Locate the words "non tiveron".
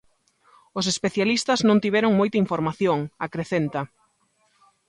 1.67-2.11